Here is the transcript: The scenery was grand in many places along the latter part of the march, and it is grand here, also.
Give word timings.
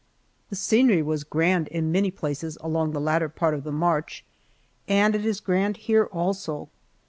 The 0.49 0.55
scenery 0.55 1.03
was 1.03 1.23
grand 1.23 1.67
in 1.67 1.91
many 1.91 2.09
places 2.09 2.57
along 2.61 2.89
the 2.89 2.99
latter 2.99 3.29
part 3.29 3.53
of 3.53 3.63
the 3.63 3.71
march, 3.71 4.25
and 4.87 5.13
it 5.13 5.23
is 5.23 5.39
grand 5.39 5.77
here, 5.77 6.05
also. 6.05 6.69